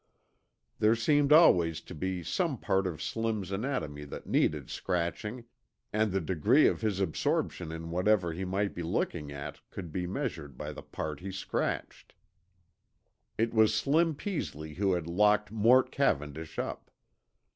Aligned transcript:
There 0.79 0.95
seemed 0.95 1.31
always 1.31 1.79
to 1.81 1.93
be 1.93 2.23
some 2.23 2.57
part 2.57 2.87
of 2.87 3.03
Slim's 3.03 3.51
anatomy 3.51 4.03
that 4.05 4.25
needed 4.25 4.67
scratching, 4.71 5.45
and 5.93 6.11
the 6.11 6.19
degree 6.19 6.65
of 6.67 6.81
his 6.81 6.99
absorption 6.99 7.71
in 7.71 7.91
whatever 7.91 8.33
he 8.33 8.43
might 8.43 8.73
be 8.73 8.81
looking 8.81 9.31
at 9.31 9.59
could 9.69 9.91
be 9.91 10.07
measured 10.07 10.57
by 10.57 10.71
the 10.73 10.81
part 10.81 11.19
he 11.19 11.31
scratched. 11.31 12.15
It 13.37 13.53
was 13.53 13.75
Slim 13.75 14.15
Peasley 14.15 14.73
who 14.73 14.93
had 14.93 15.05
locked 15.05 15.51
Mort 15.51 15.91
Cavendish 15.91 16.57
up. 16.57 16.89